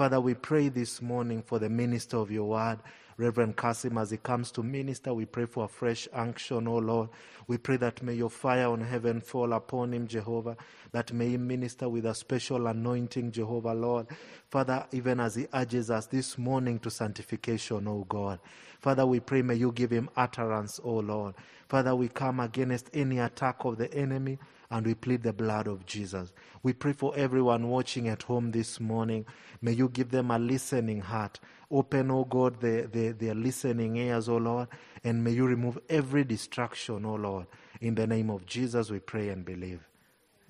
[0.00, 2.78] Father, we pray this morning for the minister of your word.
[3.18, 7.10] Reverend Kasim, as he comes to minister, we pray for a fresh unction, O Lord.
[7.48, 10.56] We pray that may your fire on heaven fall upon him, Jehovah,
[10.92, 14.06] that may he minister with a special anointing, Jehovah, Lord.
[14.48, 18.40] Father, even as he urges us this morning to sanctification, O God.
[18.80, 21.34] Father, we pray, may you give him utterance, O Lord.
[21.68, 24.38] Father, we come against any attack of the enemy
[24.70, 26.32] and we plead the blood of Jesus.
[26.62, 29.26] We pray for everyone watching at home this morning.
[29.60, 31.40] May you give them a listening heart.
[31.70, 34.68] Open, O oh God, their, their, their listening ears, O oh Lord,
[35.04, 37.46] and may you remove every distraction, O oh Lord.
[37.80, 39.86] In the name of Jesus, we pray and believe.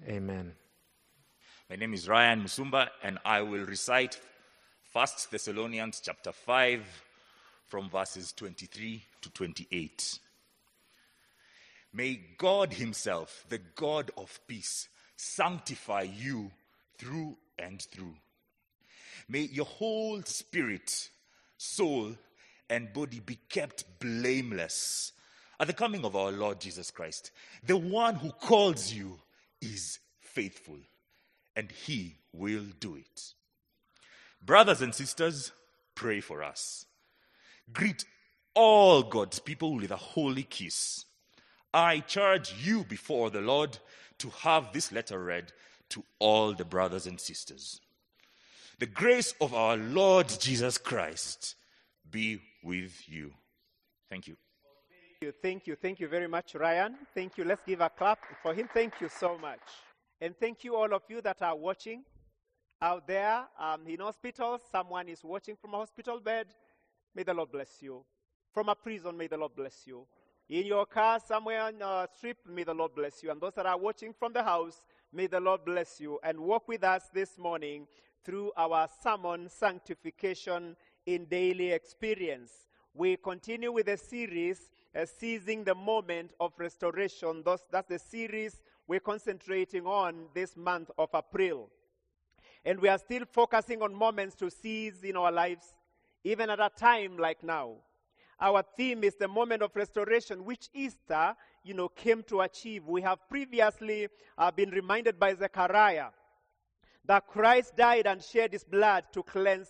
[0.06, 0.52] Amen.
[1.68, 4.18] My name is Ryan Musumba, and I will recite
[4.92, 7.04] 1 Thessalonians chapter 5
[7.66, 10.18] from verses 23 to 28.
[11.92, 16.52] May God Himself, the God of peace, sanctify you
[16.98, 18.14] through and through.
[19.28, 21.10] May your whole spirit,
[21.56, 22.16] soul,
[22.68, 25.12] and body be kept blameless
[25.58, 27.32] at the coming of our Lord Jesus Christ.
[27.64, 29.18] The one who calls you
[29.60, 30.78] is faithful,
[31.54, 33.34] and he will do it.
[34.42, 35.52] Brothers and sisters,
[35.94, 36.86] pray for us.
[37.72, 38.04] Greet
[38.54, 41.04] all God's people with a holy kiss.
[41.72, 43.78] I charge you before the Lord
[44.18, 45.52] to have this letter read
[45.90, 47.80] to all the brothers and sisters.
[48.78, 51.54] The grace of our Lord Jesus Christ
[52.10, 53.32] be with you.
[54.08, 54.36] Thank you.
[55.20, 56.96] Thank you, thank you, thank you very much, Ryan.
[57.14, 57.44] Thank you.
[57.44, 58.68] Let's give a clap for him.
[58.72, 59.60] Thank you so much.
[60.20, 62.02] And thank you, all of you that are watching
[62.82, 64.62] out there um, in hospitals.
[64.72, 66.46] Someone is watching from a hospital bed.
[67.14, 68.04] May the Lord bless you.
[68.52, 70.06] From a prison, may the Lord bless you.
[70.50, 73.30] In your car, somewhere on a strip, may the Lord bless you.
[73.30, 76.18] And those that are watching from the house, may the Lord bless you.
[76.24, 77.86] And walk with us this morning
[78.24, 80.74] through our sermon, Sanctification
[81.06, 82.66] in Daily Experience.
[82.94, 87.42] We continue with the series, uh, Seizing the Moment of Restoration.
[87.44, 91.70] Thus, that's the series we're concentrating on this month of April.
[92.64, 95.74] And we are still focusing on moments to seize in our lives,
[96.24, 97.76] even at a time like now.
[98.40, 102.86] Our theme is the moment of restoration, which Easter, you know, came to achieve.
[102.86, 104.08] We have previously
[104.38, 106.08] uh, been reminded by Zechariah
[107.04, 109.68] that Christ died and shed his blood to cleanse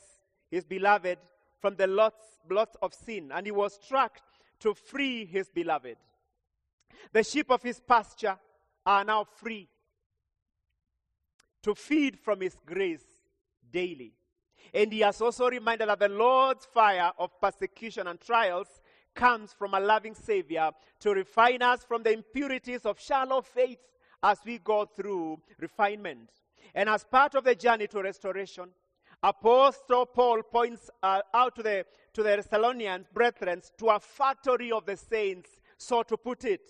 [0.51, 1.19] his beloved
[1.61, 4.21] from the lots, blots of sin, and he was struck
[4.61, 5.97] to free his beloved.
[7.13, 8.39] The sheep of his pasture
[8.87, 9.69] are now free
[11.63, 13.05] to feed from his grace
[13.71, 14.13] daily.
[14.73, 18.81] And he has also reminded that the Lord's fire of persecution and trials
[19.15, 23.81] comes from a loving Savior to refine us from the impurities of shallow faith
[24.23, 26.31] as we go through refinement.
[26.75, 28.71] And as part of the journey to restoration,
[29.23, 31.85] Apostle Paul points uh, out to the,
[32.15, 36.63] to the Thessalonians brethren to a factory of the saints, so to put it,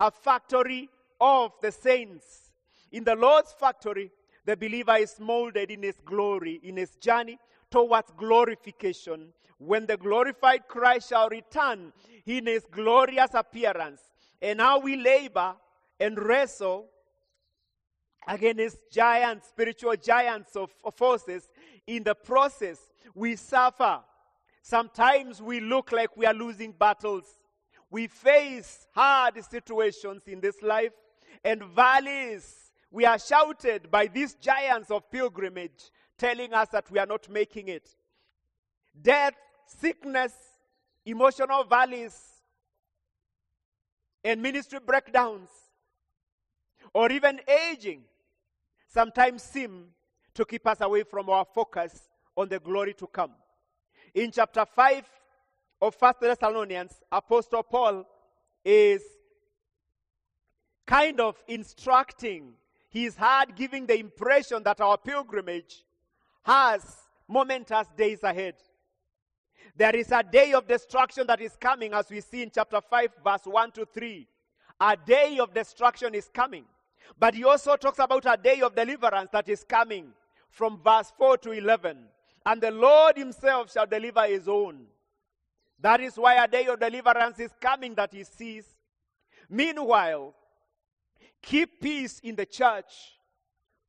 [0.00, 0.88] a factory
[1.20, 2.52] of the saints.
[2.92, 4.10] In the Lord's factory,
[4.48, 7.38] the believer is molded in his glory, in his journey
[7.70, 9.28] towards glorification.
[9.58, 11.92] When the glorified Christ shall return
[12.24, 14.00] in his glorious appearance.
[14.40, 15.54] And now we labor
[16.00, 16.86] and wrestle
[18.26, 21.46] against giants, spiritual giants of, of forces.
[21.86, 22.78] In the process,
[23.14, 24.00] we suffer.
[24.62, 27.38] Sometimes we look like we are losing battles.
[27.90, 30.92] We face hard situations in this life
[31.44, 37.06] and valleys we are shouted by these giants of pilgrimage, telling us that we are
[37.06, 37.88] not making it.
[39.00, 39.34] Death,
[39.66, 40.32] sickness,
[41.04, 42.16] emotional valleys,
[44.24, 45.50] and ministry breakdowns,
[46.92, 47.40] or even
[47.70, 48.02] aging,
[48.86, 49.86] sometimes seem
[50.34, 53.32] to keep us away from our focus on the glory to come.
[54.14, 55.04] In chapter 5
[55.82, 58.06] of First Thessalonians, Apostle Paul
[58.64, 59.02] is
[60.86, 62.54] kind of instructing
[62.98, 65.84] He's hard giving the impression that our pilgrimage
[66.42, 66.82] has
[67.28, 68.54] momentous days ahead.
[69.76, 73.10] There is a day of destruction that is coming, as we see in chapter 5,
[73.22, 74.26] verse 1 to 3.
[74.80, 76.64] A day of destruction is coming.
[77.20, 80.08] But he also talks about a day of deliverance that is coming
[80.50, 81.98] from verse 4 to 11.
[82.46, 84.86] And the Lord himself shall deliver his own.
[85.78, 88.64] That is why a day of deliverance is coming that he sees.
[89.48, 90.34] Meanwhile,
[91.42, 93.18] Keep peace in the church.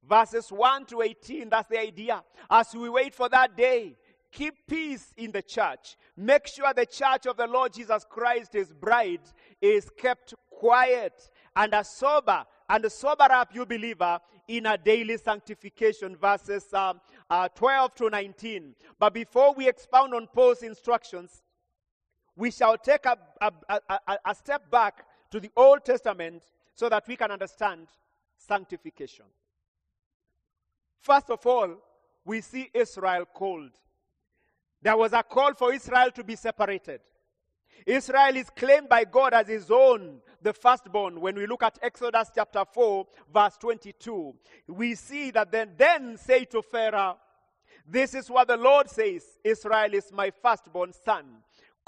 [0.07, 2.23] Verses 1 to 18, that's the idea.
[2.49, 3.95] As we wait for that day,
[4.31, 5.97] keep peace in the church.
[6.15, 9.21] Make sure the church of the Lord Jesus Christ, his bride,
[9.61, 16.15] is kept quiet and a sober, and sober up you believer in a daily sanctification,
[16.15, 16.99] verses um,
[17.29, 18.75] uh, 12 to 19.
[18.97, 21.43] But before we expound on Paul's instructions,
[22.35, 23.51] we shall take a, a,
[23.89, 26.43] a, a step back to the Old Testament
[26.79, 27.87] so that we can understand
[28.37, 29.25] sanctification.
[31.01, 31.75] First of all,
[32.23, 33.71] we see Israel called.
[34.81, 37.01] There was a call for Israel to be separated.
[37.85, 41.19] Israel is claimed by God as his own, the firstborn.
[41.19, 44.33] When we look at Exodus chapter 4, verse 22,
[44.67, 47.17] we see that then, then say to Pharaoh,
[47.85, 51.25] This is what the Lord says Israel is my firstborn son,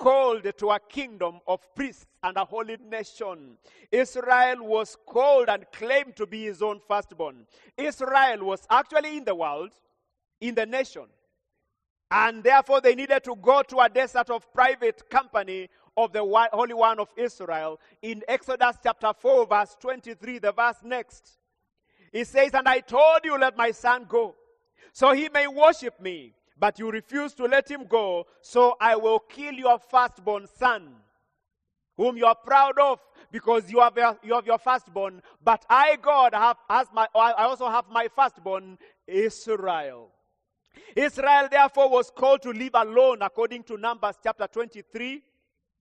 [0.01, 3.56] called to a kingdom of priests and a holy nation.
[3.92, 7.45] Israel was called and claimed to be his own firstborn.
[7.77, 9.69] Israel was actually in the world,
[10.39, 11.06] in the nation.
[12.09, 16.74] And therefore, they needed to go to a desert of private company of the Holy
[16.74, 17.80] One of Israel.
[18.01, 21.38] In Exodus chapter 4, verse 23, the verse next,
[22.12, 24.36] he says, And I told you, let my son go,
[24.94, 26.33] so he may worship me.
[26.61, 30.89] But you refuse to let him go, so I will kill your firstborn son,
[31.97, 32.99] whom you are proud of,
[33.31, 35.23] because you have, your, you have your firstborn.
[35.43, 38.77] But I, God, have as my, I also have my firstborn,
[39.07, 40.09] Israel.
[40.95, 45.23] Israel, therefore, was called to live alone, according to Numbers chapter 23,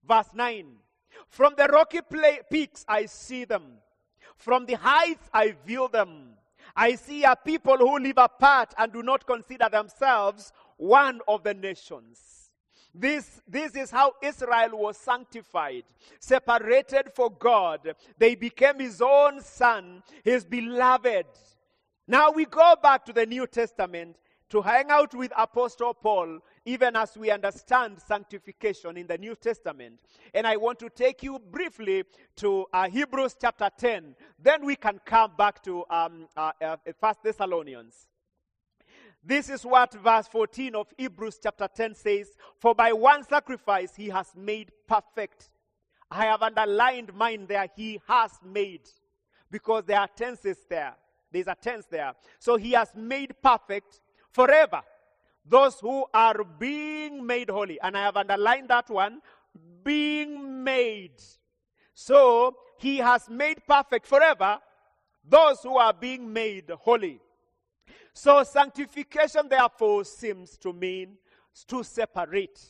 [0.09, 0.67] verse 9.
[1.29, 2.01] From the rocky
[2.51, 3.65] peaks I see them,
[4.35, 6.31] from the heights I view them.
[6.77, 11.53] I see a people who live apart and do not consider themselves one of the
[11.55, 12.51] nations.
[12.95, 15.85] This, this is how Israel was sanctified,
[16.19, 17.95] separated for God.
[18.19, 21.27] They became his own son, his beloved.
[22.09, 24.17] Now we go back to the New Testament
[24.49, 30.01] to hang out with Apostle Paul, even as we understand sanctification in the New Testament.
[30.35, 32.05] And I want to take you briefly
[32.37, 34.17] to uh, Hebrews chapter 10.
[34.43, 38.09] Then we can come back to um, uh, uh, First Thessalonians.
[39.23, 44.09] This is what verse 14 of Hebrews chapter 10 says For by one sacrifice he
[44.09, 45.51] has made perfect.
[46.11, 48.89] I have underlined mine there, he has made,
[49.51, 50.95] because there are tenses there.
[51.31, 52.15] There's a tense there.
[52.39, 54.01] So he has made perfect
[54.33, 54.83] forever
[55.45, 57.81] those who are being made holy.
[57.81, 59.21] And I have underlined that one
[59.83, 61.23] being made.
[61.95, 64.59] So he has made perfect forever
[65.29, 67.21] those who are being made holy.
[68.23, 71.17] So sanctification, therefore, seems to mean
[71.69, 72.61] to separate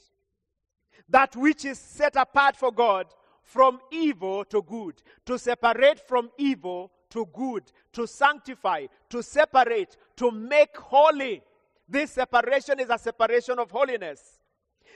[1.09, 3.09] that which is set apart for God
[3.43, 7.65] from evil to good, to separate from evil to good,
[7.95, 11.43] to sanctify, to separate, to make holy.
[11.89, 14.39] This separation is a separation of holiness.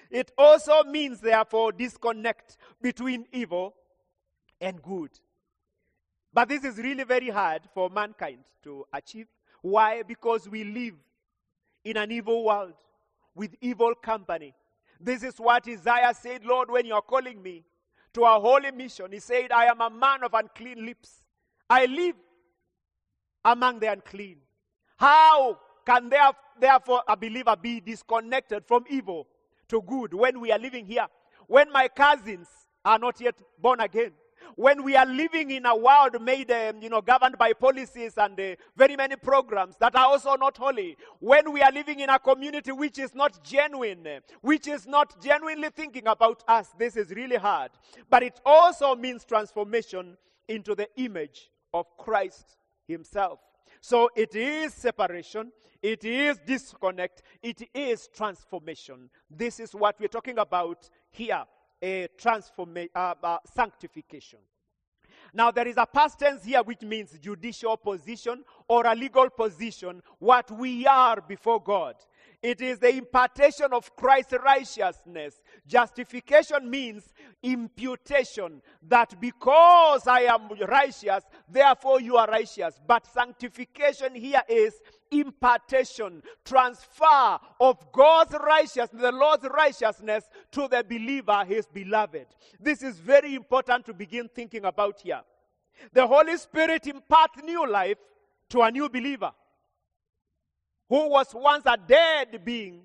[0.09, 3.75] It also means, therefore, disconnect between evil
[4.61, 5.11] and good.
[6.33, 9.27] But this is really very hard for mankind to achieve.
[9.65, 10.03] Why?
[10.03, 10.93] Because we live
[11.87, 12.75] in an evil world
[13.35, 14.53] with evil company.
[15.01, 17.65] This is what Isaiah said, Lord, when you are calling me
[18.13, 19.07] to a holy mission.
[19.11, 21.23] He said, I am a man of unclean lips.
[21.71, 22.15] I live
[23.43, 24.37] among the unclean.
[24.99, 29.27] How can there, therefore a believer be disconnected from evil
[29.69, 31.07] to good when we are living here?
[31.47, 32.49] When my cousins
[32.85, 34.13] are not yet born again?
[34.57, 38.39] When we are living in a world made, um, you know, governed by policies and
[38.39, 40.97] uh, very many programs that are also not holy.
[41.21, 44.07] When we are living in a community which is not genuine,
[44.41, 47.71] which is not genuinely thinking about us, this is really hard.
[48.09, 50.17] But it also means transformation
[50.49, 53.41] into the image of Christ Himself.
[53.81, 59.11] So it is separation, it is disconnect, it is transformation.
[59.31, 61.45] This is what we're talking about here
[61.85, 64.39] a transformation, uh, uh, sanctification.
[65.35, 70.03] Now, there is a past tense here which means judicial position or a legal position,
[70.19, 71.97] what we are before God.
[72.43, 75.43] It is the impartation of Christ's righteousness.
[75.67, 82.79] Justification means imputation, that because I am righteous, therefore you are righteous.
[82.87, 84.75] But sanctification here is
[85.11, 92.27] impartation, transfer of God's righteousness, the Lord's righteousness to the believer, his beloved.
[92.61, 95.23] This is very important to begin thinking about here.
[95.93, 97.99] The Holy Spirit imparts new life
[98.51, 99.33] to a new believer
[100.89, 102.83] who was once a dead being,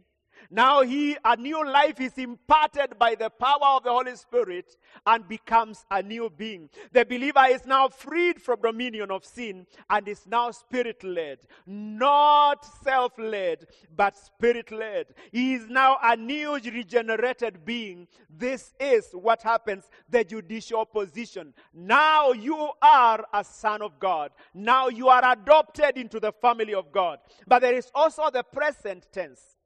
[0.49, 5.27] Now he a new life is imparted by the power of the Holy Spirit and
[5.27, 6.69] becomes a new being.
[6.91, 12.65] The believer is now freed from dominion of sin and is now spirit led, not
[12.83, 15.07] self led, but spirit led.
[15.31, 18.07] He is now a new regenerated being.
[18.29, 21.53] This is what happens the judicial position.
[21.73, 24.31] Now you are a son of God.
[24.53, 27.19] Now you are adopted into the family of God.
[27.47, 29.58] But there is also the present tense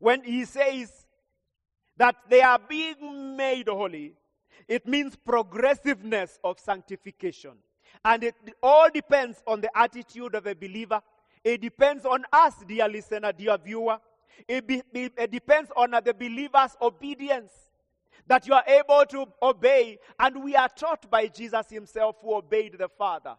[0.00, 1.06] when he says
[1.96, 4.14] that they are being made holy,
[4.66, 7.52] it means progressiveness of sanctification.
[8.04, 11.00] And it all depends on the attitude of a believer.
[11.44, 13.98] It depends on us, dear listener, dear viewer.
[14.48, 17.52] It, be, it depends on the believer's obedience
[18.26, 19.98] that you are able to obey.
[20.18, 23.34] And we are taught by Jesus himself who obeyed the Father.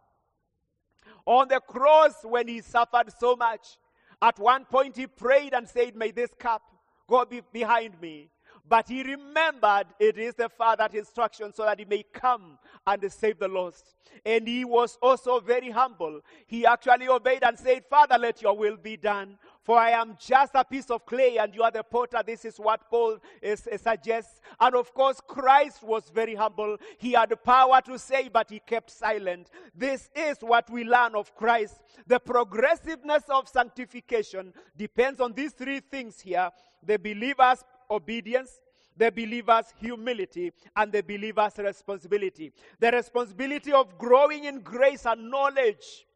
[1.25, 3.77] On the cross, when he suffered so much,
[4.21, 6.61] at one point, he prayed and said, May this cup
[7.07, 8.29] go be behind me.
[8.67, 13.39] But he remembered it is the Father's instruction so that he may come and save
[13.39, 13.95] the lost.
[14.25, 16.21] And he was also very humble.
[16.45, 19.37] He actually obeyed and said, Father, let your will be done.
[19.63, 22.21] For I am just a piece of clay and you are the potter.
[22.25, 24.41] This is what Paul is, is suggests.
[24.59, 26.77] And of course, Christ was very humble.
[26.97, 29.49] He had the power to say, but he kept silent.
[29.75, 31.79] This is what we learn of Christ.
[32.07, 36.49] The progressiveness of sanctification depends on these three things here
[36.83, 38.59] the believer's obedience,
[38.97, 42.51] the believer's humility, and the believer's responsibility.
[42.79, 46.07] The responsibility of growing in grace and knowledge,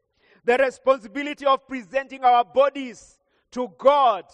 [0.44, 3.15] the responsibility of presenting our bodies
[3.56, 4.24] to God.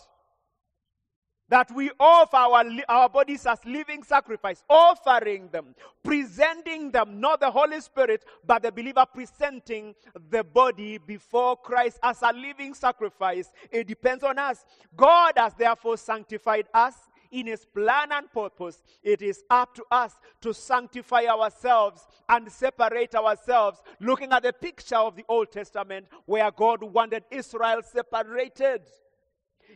[1.48, 7.50] That we offer our, our bodies as living sacrifice, offering them, presenting them, not the
[7.50, 9.94] Holy Spirit, but the believer presenting
[10.30, 13.52] the body before Christ as a living sacrifice.
[13.70, 14.64] It depends on us.
[14.96, 16.94] God has therefore sanctified us
[17.32, 20.12] in his plan and purpose, it is up to us
[20.42, 26.50] to sanctify ourselves and separate ourselves, looking at the picture of the Old Testament where
[26.50, 28.82] God wanted Israel separated.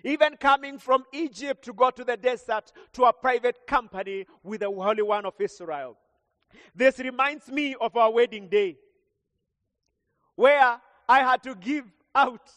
[0.05, 4.71] Even coming from Egypt to go to the desert to a private company with the
[4.71, 5.97] Holy One of Israel.
[6.75, 8.77] This reminds me of our wedding day,
[10.35, 11.85] where I had to give
[12.15, 12.51] out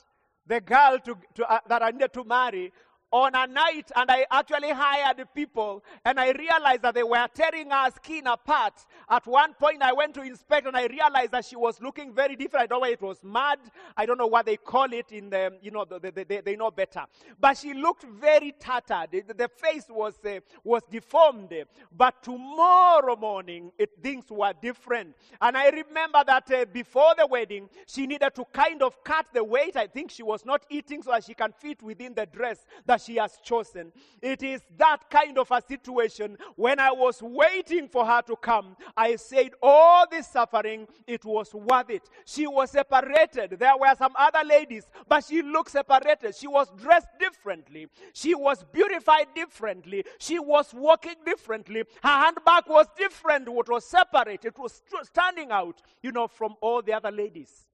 [0.45, 2.71] the girl to, to, uh, that I needed to marry
[3.11, 7.71] on a night and I actually hired people and I realized that they were tearing
[7.71, 8.85] her skin apart.
[9.09, 12.35] At one point I went to inspect and I realized that she was looking very
[12.35, 12.63] different.
[12.63, 13.59] I don't know whether it was mud.
[13.97, 16.55] I don't know what they call it in the, you know, the, the, the, they
[16.55, 17.05] know better.
[17.39, 19.11] But she looked very tattered.
[19.11, 21.53] The, the face was, uh, was deformed.
[21.95, 25.15] But tomorrow morning it, things were different.
[25.41, 29.43] And I remember that uh, before the wedding, she needed to kind of cut the
[29.43, 29.75] weight.
[29.75, 32.98] I think she was not eating so that she can fit within the dress that
[32.99, 33.91] she has chosen.
[34.21, 36.37] It is that kind of a situation.
[36.55, 41.53] When I was waiting for her to come, I said, All this suffering, it was
[41.53, 42.09] worth it.
[42.25, 43.57] She was separated.
[43.59, 46.35] There were some other ladies, but she looked separated.
[46.35, 47.87] She was dressed differently.
[48.13, 50.05] She was beautified differently.
[50.19, 51.83] She was walking differently.
[52.03, 53.47] Her handbag was different.
[53.47, 54.45] It was separate.
[54.45, 57.65] It was standing out, you know, from all the other ladies.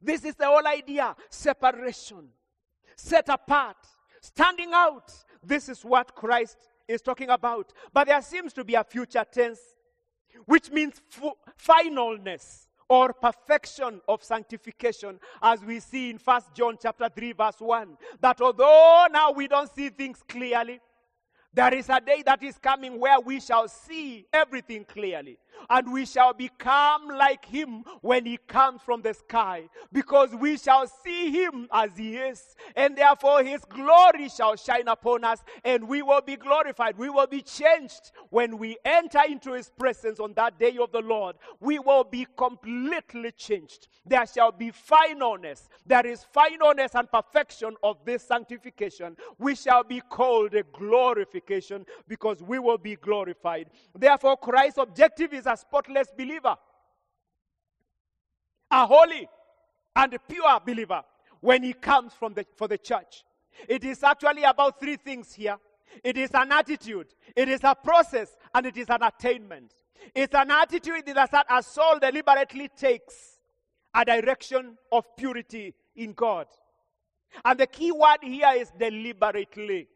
[0.00, 2.28] This is the whole idea separation,
[2.96, 3.76] set apart
[4.20, 5.12] standing out.
[5.42, 6.56] This is what Christ
[6.86, 7.72] is talking about.
[7.92, 9.60] But there seems to be a future tense,
[10.46, 11.00] which means
[11.62, 17.98] finalness or perfection of sanctification as we see in First John chapter 3 verse 1
[18.20, 20.80] that although now we don't see things clearly
[21.52, 25.38] there is a day that is coming where we shall see everything clearly
[25.70, 30.86] and we shall become like him when he comes from the sky, because we shall
[30.86, 36.02] see him as he is, and therefore his glory shall shine upon us, and we
[36.02, 36.96] will be glorified.
[36.96, 41.00] We will be changed when we enter into his presence on that day of the
[41.00, 41.36] Lord.
[41.60, 43.88] We will be completely changed.
[44.06, 45.68] There shall be finalness.
[45.86, 49.16] There is finalness and perfection of this sanctification.
[49.38, 53.70] We shall be called a glorification because we will be glorified.
[53.94, 56.56] Therefore, Christ's objective is a spotless believer,
[58.70, 59.28] a holy
[59.96, 61.02] and a pure believer
[61.40, 63.24] when he comes from the, for the church.
[63.68, 65.56] It is actually about three things here
[66.04, 69.72] it is an attitude, it is a process, and it is an attainment.
[70.14, 73.38] It's an attitude that a soul deliberately takes
[73.94, 76.46] a direction of purity in God.
[77.44, 79.88] And the key word here is deliberately.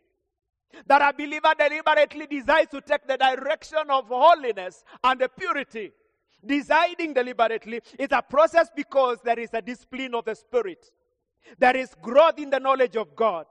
[0.87, 5.93] That a believer deliberately decides to take the direction of holiness and the purity.
[6.45, 10.91] Deciding deliberately is a process because there is a discipline of the Spirit.
[11.59, 13.47] There is growth in the knowledge of God.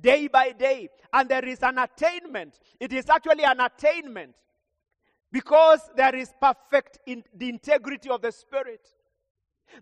[0.00, 0.88] day by day.
[1.12, 2.58] And there is an attainment.
[2.80, 4.34] It is actually an attainment
[5.32, 8.88] because there is perfect in the integrity of the Spirit.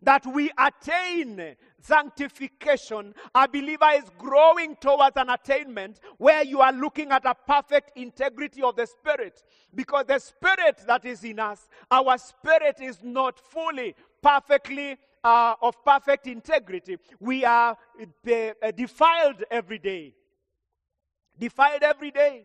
[0.00, 3.14] That we attain sanctification.
[3.34, 8.62] A believer is growing towards an attainment where you are looking at a perfect integrity
[8.62, 9.42] of the Spirit.
[9.75, 15.84] Because the Spirit that is in us, our spirit is not fully, perfectly uh, of
[15.84, 16.99] perfect integrity.
[17.20, 20.14] We are uh, defiled every day.
[21.38, 22.44] Defiled every day.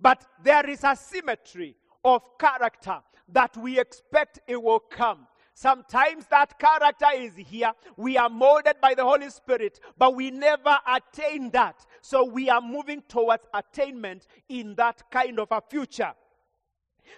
[0.00, 3.00] But there is a symmetry of character
[3.32, 5.26] that we expect it will come.
[5.60, 7.70] Sometimes that character is here.
[7.98, 11.84] We are molded by the Holy Spirit, but we never attain that.
[12.00, 16.14] So we are moving towards attainment in that kind of a future.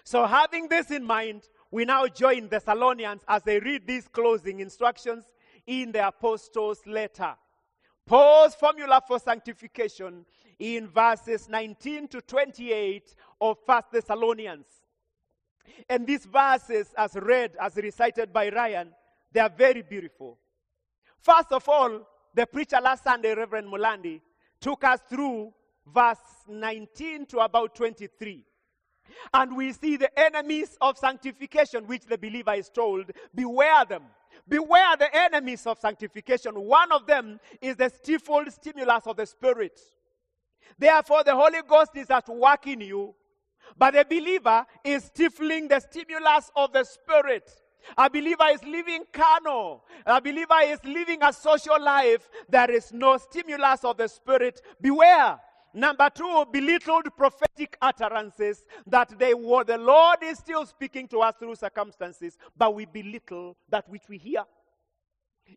[0.03, 4.59] So, having this in mind, we now join the Thessalonians as they read these closing
[4.59, 5.23] instructions
[5.69, 7.37] in the apostles' letter.
[8.07, 10.27] Paul's formula for sanctification
[10.59, 14.82] in verses 19 to 28 of 1 Thessalonians.
[15.89, 18.91] And these verses, as read, as recited by Ryan,
[19.33, 20.39] they are very beautiful.
[21.21, 24.21] First of all, the preacher last Sunday, Reverend Mulandi,
[24.61, 25.53] took us through
[25.87, 28.45] verse 19 to about 23.
[29.35, 34.05] And we see the enemies of sanctification, which the believer is told, beware them.
[34.49, 36.55] Beware the enemies of sanctification.
[36.55, 39.79] One of them is the stifled stimulus of the Spirit.
[40.79, 43.15] Therefore, the Holy Ghost is at work in you,
[43.79, 47.51] but a believer is stifling the stimulus of the Spirit.
[47.99, 49.85] A believer is living carnal.
[50.07, 52.29] A believer is living a social life.
[52.49, 54.63] There is no stimulus of the Spirit.
[54.81, 55.39] Beware.
[55.75, 61.35] Number two, belittled prophetic utterances that they were, the Lord is still speaking to us
[61.39, 64.45] through circumstances, but we belittle that which we hear.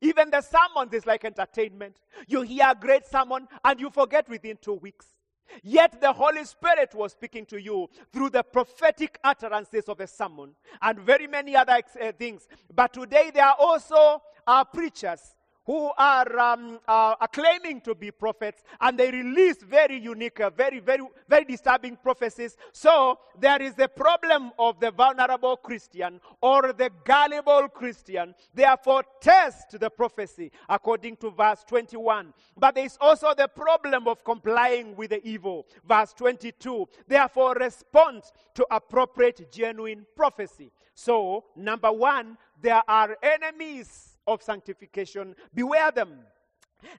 [0.02, 1.98] Even the sermons is like entertainment.
[2.28, 5.15] You hear a great sermon and you forget within two weeks.
[5.64, 10.56] Yet the Holy Spirit was speaking to you through the prophetic utterances of a sermon
[10.82, 12.48] and very many other uh, things.
[12.74, 15.35] But today there are also uh, preachers
[15.66, 20.80] who are um, uh, claiming to be prophets and they release very unique, uh, very,
[20.80, 22.56] very, very disturbing prophecies.
[22.72, 28.36] So there is the problem of the vulnerable Christian or the gullible Christian.
[28.54, 32.34] Therefore, test the prophecy according to verse 21.
[32.58, 35.66] But there is also the problem of complying with the evil.
[35.88, 36.88] Verse 22.
[37.08, 38.24] Therefore, respond
[38.54, 40.72] to appropriate, genuine prophecy.
[40.94, 45.36] So, number one, there are enemies of sanctification.
[45.54, 46.20] Beware them.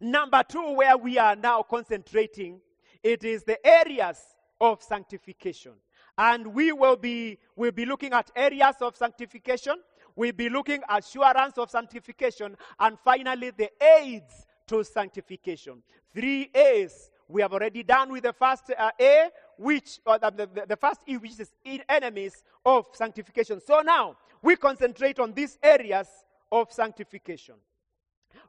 [0.00, 2.60] Number two, where we are now concentrating,
[3.02, 4.18] it is the areas
[4.60, 5.72] of sanctification.
[6.18, 9.76] And we will be, we'll be looking at areas of sanctification.
[10.14, 12.56] We'll be looking at assurance of sanctification.
[12.80, 15.82] And finally, the aids to sanctification.
[16.14, 17.10] Three A's.
[17.28, 21.00] We have already done with the first uh, A, which, or the, the, the first
[21.08, 21.50] E, which is
[21.88, 23.60] enemies of sanctification.
[23.60, 26.08] So now, we concentrate on these areas
[26.50, 27.54] of sanctification.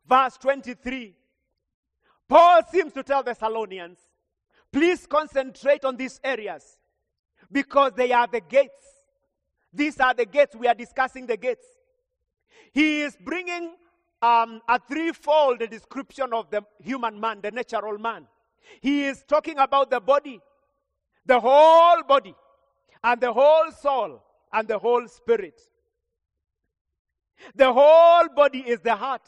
[0.07, 1.15] Verse 23.
[2.27, 3.99] Paul seems to tell the Thessalonians,
[4.71, 6.77] please concentrate on these areas
[7.51, 8.86] because they are the gates.
[9.73, 10.55] These are the gates.
[10.55, 11.65] We are discussing the gates.
[12.73, 13.75] He is bringing
[14.21, 18.27] um, a threefold description of the human man, the natural man.
[18.81, 20.39] He is talking about the body,
[21.25, 22.36] the whole body,
[23.03, 25.62] and the whole soul, and the whole spirit.
[27.56, 29.28] The whole body is the heart,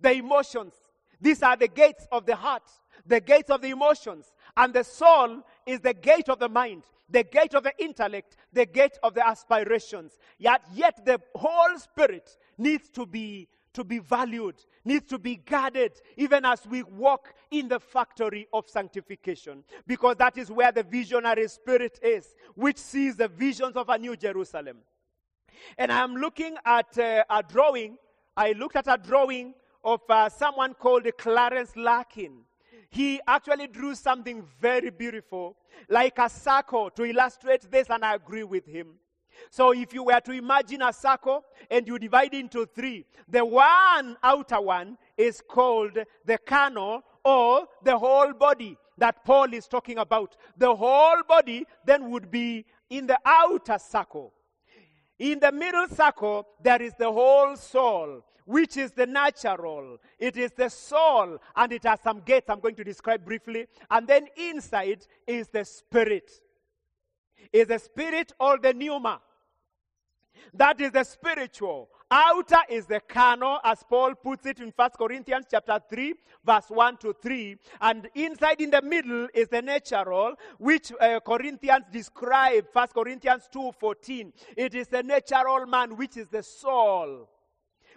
[0.00, 0.74] the emotions.
[1.20, 2.70] These are the gates of the heart,
[3.06, 4.32] the gates of the emotions.
[4.56, 8.66] And the soul is the gate of the mind, the gate of the intellect, the
[8.66, 10.18] gate of the aspirations.
[10.38, 16.00] Yet, yet the whole spirit needs to be to be valued, needs to be guarded,
[16.16, 19.64] even as we walk in the factory of sanctification.
[19.86, 24.16] Because that is where the visionary spirit is, which sees the visions of a new
[24.16, 24.78] Jerusalem.
[25.78, 27.96] And I'm looking at uh, a drawing.
[28.36, 32.40] I looked at a drawing of uh, someone called Clarence Larkin.
[32.90, 35.56] He actually drew something very beautiful,
[35.88, 38.94] like a circle, to illustrate this, and I agree with him.
[39.50, 43.44] So, if you were to imagine a circle and you divide it into three, the
[43.44, 49.98] one outer one is called the kernel or the whole body that Paul is talking
[49.98, 50.36] about.
[50.56, 54.32] The whole body then would be in the outer circle.
[55.24, 59.96] In the middle circle, there is the whole soul, which is the natural.
[60.18, 63.66] It is the soul, and it has some gates I'm going to describe briefly.
[63.90, 66.30] And then inside is the spirit.
[67.50, 69.22] Is the spirit or the pneuma?
[70.52, 71.88] That is the spiritual.
[72.14, 76.96] Outer is the carnal, as Paul puts it in 1 Corinthians chapter 3, verse 1
[76.98, 77.56] to 3.
[77.80, 83.72] And inside in the middle is the natural, which uh, Corinthians describe, 1 Corinthians 2,
[83.78, 84.32] 14.
[84.56, 87.28] It is the natural man, which is the soul.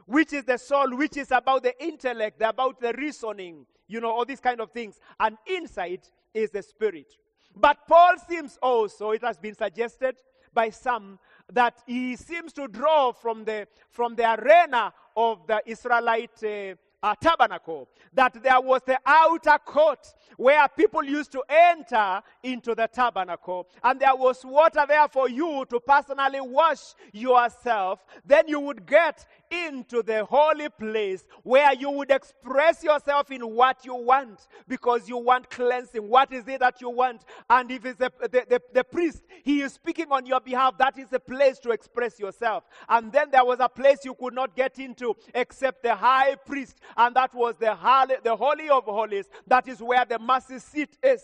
[0.05, 4.25] Which is the soul, which is about the intellect, about the reasoning, you know, all
[4.25, 4.99] these kind of things.
[5.19, 6.01] And inside
[6.33, 7.13] is the spirit.
[7.55, 10.15] But Paul seems also, it has been suggested
[10.53, 11.19] by some,
[11.53, 17.15] that he seems to draw from the, from the arena of the Israelite uh, uh,
[17.21, 23.67] tabernacle, that there was the outer court where people used to enter into the tabernacle,
[23.83, 28.03] and there was water there for you to personally wash yourself.
[28.25, 33.85] Then you would get into the holy place where you would express yourself in what
[33.85, 36.07] you want because you want cleansing.
[36.07, 37.23] What is it that you want?
[37.49, 40.97] And if it's the, the, the, the priest, he is speaking on your behalf, that
[40.97, 42.63] is the place to express yourself.
[42.89, 46.77] And then there was a place you could not get into except the high priest,
[46.95, 49.25] and that was the holy, the holy of holies.
[49.47, 51.21] That is where the mercy seat is.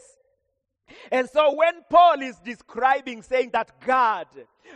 [1.12, 4.28] And so when Paul is describing, saying that God,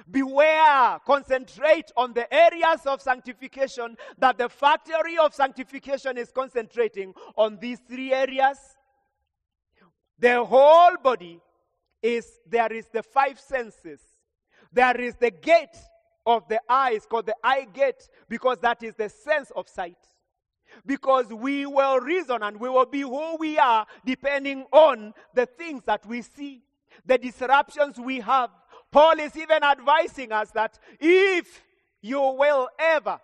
[0.09, 7.57] beware, concentrate on the areas of sanctification, that the factory of sanctification is concentrating on
[7.59, 8.57] these three areas.
[10.19, 11.39] The whole body
[12.01, 14.01] is, there is the five senses.
[14.71, 15.77] There is the gate
[16.25, 19.97] of the eyes called the eye gate because that is the sense of sight
[20.85, 25.83] because we will reason and we will be who we are depending on the things
[25.85, 26.61] that we see,
[27.05, 28.49] the disruptions we have.
[28.91, 31.63] Paul is even advising us that if
[32.01, 33.19] you will ever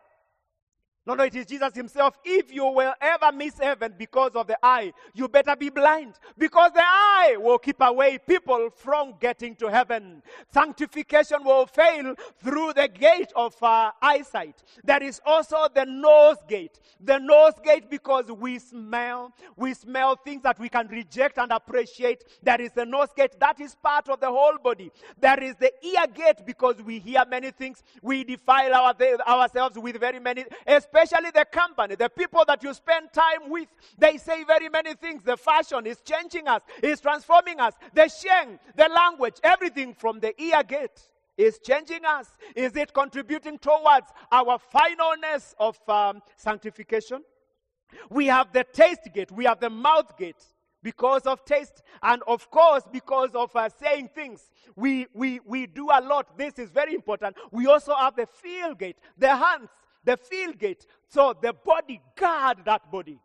[1.06, 2.18] no, no, it is Jesus himself.
[2.24, 6.72] If you will ever miss heaven because of the eye, you better be blind because
[6.74, 10.24] the eye will keep away people from getting to heaven.
[10.54, 14.64] Sanctification will fail through the gate of uh, eyesight.
[14.86, 16.80] There is also the nose gate.
[17.02, 22.24] The nose gate because we smell, we smell things that we can reject and appreciate.
[22.42, 23.38] There is the nose gate.
[23.42, 24.90] That is part of the whole body.
[25.20, 27.84] There is the ear gate because we hear many things.
[28.02, 28.96] We defile our,
[29.28, 30.46] ourselves with very many,
[30.94, 33.68] especially the company, the people that you spend time with.
[33.98, 35.24] They say very many things.
[35.24, 37.74] The fashion is changing us, is transforming us.
[37.94, 42.28] The sheng, the language, everything from the ear gate is changing us.
[42.56, 47.24] Is it contributing towards our finalness of um, sanctification?
[48.10, 50.44] We have the taste gate, we have the mouth gate
[50.84, 55.88] because of taste and of course because of uh, saying things we, we we do
[55.90, 59.70] a lot this is very important we also have the feel gate the hands
[60.04, 60.86] the field gate.
[61.08, 63.20] So the body, guard that body.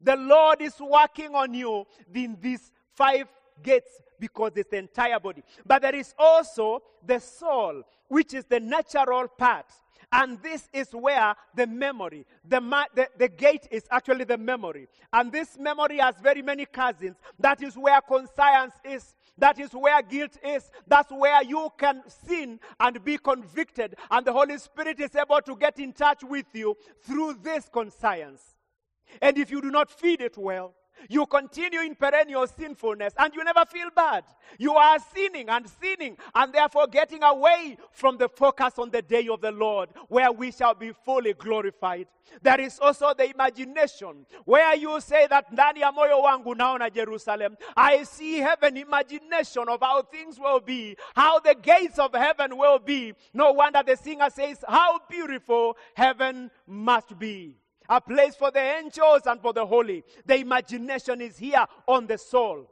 [0.00, 3.26] The Lord is working on you in these five
[3.62, 5.42] gates because it's the entire body.
[5.64, 9.66] But there is also the soul, which is the natural part.
[10.12, 14.86] And this is where the memory, the, ma- the, the, gate is actually the memory.
[15.10, 17.16] And this memory has very many cousins.
[17.38, 19.14] That is where conscience is.
[19.38, 20.70] That is where guilt is.
[20.86, 23.96] That's where you can sin and be convicted.
[24.10, 28.42] And the Holy Spirit is able to get in touch with you through this conscience.
[29.20, 30.74] And if you do not feed it well,
[31.08, 34.24] you continue in perennial sinfulness and you never feel bad.
[34.58, 39.28] You are sinning and sinning and therefore getting away from the focus on the day
[39.28, 42.06] of the Lord where we shall be fully glorified.
[42.42, 47.56] There is also the imagination where you say that ndani ya moyo wangu naona Jerusalem.
[47.76, 52.78] I see heaven, imagination of how things will be, how the gates of heaven will
[52.78, 53.14] be.
[53.34, 57.56] No wonder the singer says, how beautiful heaven must be
[57.88, 60.04] a place for the angels and for the holy.
[60.24, 62.68] The imagination is here on the soul.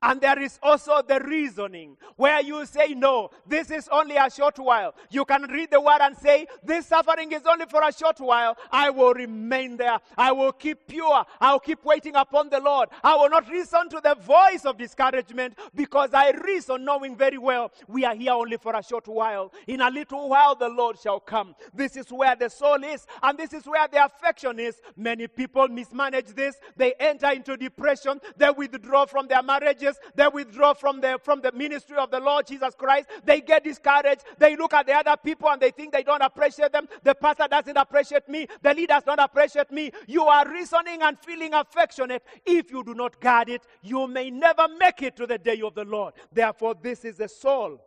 [0.00, 4.58] And there is also the reasoning where you say, No, this is only a short
[4.58, 4.94] while.
[5.10, 8.56] You can read the word and say, This suffering is only for a short while.
[8.70, 9.98] I will remain there.
[10.16, 11.24] I will keep pure.
[11.40, 12.88] I will keep waiting upon the Lord.
[13.02, 17.72] I will not listen to the voice of discouragement because I reason knowing very well
[17.88, 19.52] we are here only for a short while.
[19.66, 21.54] In a little while, the Lord shall come.
[21.74, 24.80] This is where the soul is, and this is where the affection is.
[24.96, 26.56] Many people mismanage this.
[26.76, 28.20] They enter into depression.
[28.36, 32.20] They withdraw from their marriage churches, they withdraw from the, from the ministry of the
[32.20, 33.08] Lord Jesus Christ.
[33.24, 34.22] They get discouraged.
[34.38, 36.88] They look at the other people and they think they don't appreciate them.
[37.02, 38.46] The pastor doesn't appreciate me.
[38.62, 39.90] The leaders don't appreciate me.
[40.06, 42.22] You are reasoning and feeling affectionate.
[42.44, 45.74] If you do not guard it, you may never make it to the day of
[45.74, 46.14] the Lord.
[46.32, 47.80] Therefore, this is the soul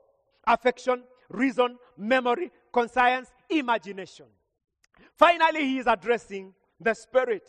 [0.47, 4.25] affection, reason, memory, conscience, imagination.
[5.17, 7.47] Finally, he is addressing the spirit.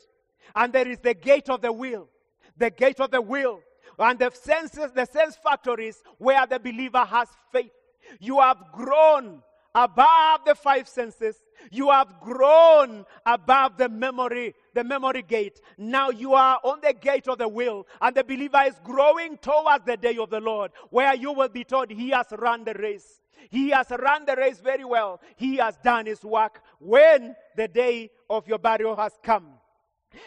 [0.55, 2.09] And there is the gate of the will.
[2.57, 3.61] The gate of the will
[3.99, 7.73] and the senses, the sense factories where the believer has faith.
[8.21, 9.43] You have grown
[9.75, 11.37] above the five senses.
[11.71, 15.61] You have grown above the memory, the memory gate.
[15.77, 19.85] Now you are on the gate of the will, and the believer is growing towards
[19.85, 23.21] the day of the Lord, where you will be told he has run the race.
[23.51, 25.21] He has run the race very well.
[25.37, 29.47] He has done his work when the day of your burial has come.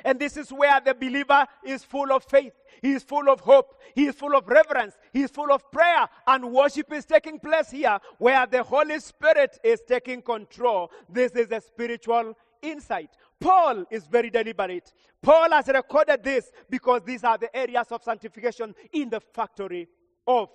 [0.03, 2.53] And this is where the believer is full of faith.
[2.81, 3.79] He is full of hope.
[3.95, 4.95] He is full of reverence.
[5.11, 6.07] He is full of prayer.
[6.27, 10.91] And worship is taking place here where the Holy Spirit is taking control.
[11.09, 13.09] This is a spiritual insight.
[13.39, 14.91] Paul is very deliberate.
[15.21, 19.87] Paul has recorded this because these are the areas of sanctification in the factory
[20.27, 20.49] of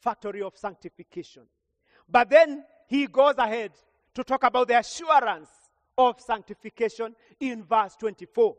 [0.00, 1.42] factory of sanctification.
[2.08, 3.72] But then he goes ahead
[4.14, 5.48] to talk about the assurance
[5.98, 8.54] of sanctification in verse 24.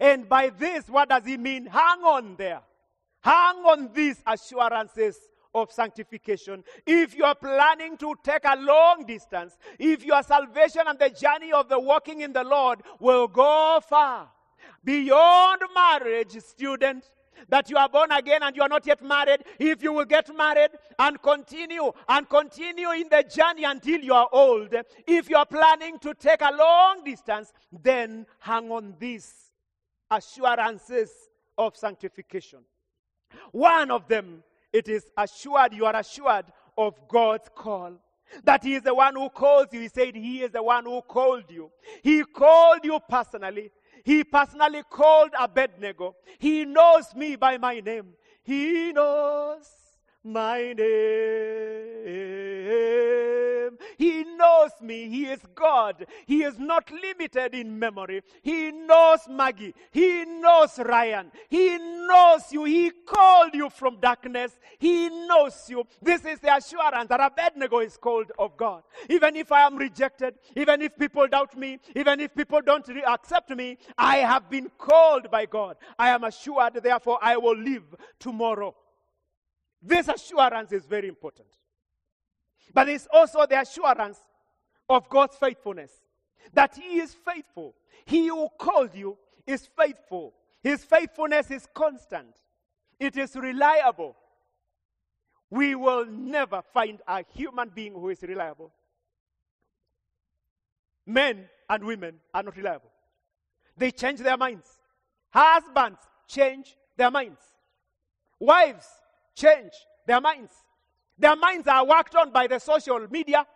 [0.00, 1.66] And by this, what does he mean?
[1.66, 2.62] Hang on there.
[3.20, 5.18] Hang on these assurances
[5.54, 6.62] of sanctification.
[6.86, 11.52] If you are planning to take a long distance, if your salvation and the journey
[11.52, 14.30] of the walking in the Lord will go far,
[14.84, 17.10] beyond marriage, student,
[17.48, 20.34] that you are born again and you are not yet married, if you will get
[20.36, 24.74] married and continue and continue in the journey until you are old,
[25.06, 29.52] if you are planning to take a long distance, then hang on these
[30.10, 31.10] assurances
[31.58, 32.60] of sanctification.
[33.52, 36.46] One of them, it is assured, you are assured
[36.76, 37.94] of God's call.
[38.44, 39.80] That He is the one who calls you.
[39.80, 41.70] He said He is the one who called you.
[42.02, 43.70] He called you personally.
[44.06, 46.14] He personally called Abednego.
[46.38, 48.14] He knows me by my name.
[48.44, 49.66] He knows
[50.22, 50.86] my name.
[53.96, 55.08] He knows me.
[55.08, 56.06] He is God.
[56.26, 58.22] He is not limited in memory.
[58.42, 59.74] He knows Maggie.
[59.90, 61.30] He knows Ryan.
[61.48, 62.64] He knows you.
[62.64, 64.58] He called you from darkness.
[64.78, 65.84] He knows you.
[66.02, 68.82] This is the assurance that Abednego is called of God.
[69.08, 73.04] Even if I am rejected, even if people doubt me, even if people don't re-
[73.06, 75.76] accept me, I have been called by God.
[75.98, 78.74] I am assured, therefore, I will live tomorrow.
[79.82, 81.48] This assurance is very important.
[82.72, 84.18] But it's also the assurance
[84.88, 85.92] of God's faithfulness
[86.52, 87.74] that He is faithful.
[88.04, 90.34] He who called you is faithful.
[90.62, 92.34] His faithfulness is constant,
[92.98, 94.16] it is reliable.
[95.48, 98.72] We will never find a human being who is reliable.
[101.06, 102.90] Men and women are not reliable.
[103.76, 104.68] They change their minds.
[105.30, 107.40] Husbands change their minds.
[108.40, 108.88] Wives
[109.36, 109.72] change
[110.06, 110.52] their minds.
[111.18, 113.46] Their minds are worked on by the social media.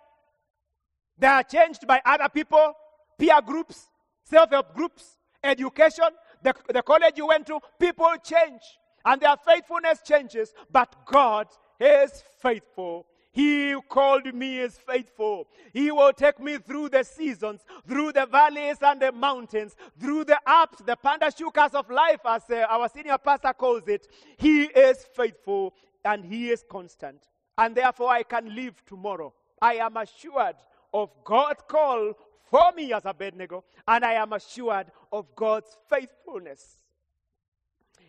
[1.18, 2.72] They are changed by other people,
[3.18, 3.88] peer groups,
[4.24, 6.08] self help groups, education,
[6.42, 7.60] the, the college you went to.
[7.78, 8.62] People change
[9.04, 11.46] and their faithfulness changes, but God
[11.78, 13.06] is faithful.
[13.32, 15.46] He who called me is faithful.
[15.72, 20.38] He will take me through the seasons, through the valleys and the mountains, through the
[20.46, 24.08] ups, the pandashukas of life, as uh, our senior pastor calls it.
[24.36, 27.29] He is faithful and he is constant.
[27.60, 29.34] And therefore, I can live tomorrow.
[29.60, 30.56] I am assured
[30.94, 32.14] of God's call
[32.50, 36.78] for me as Abednego, and I am assured of God's faithfulness.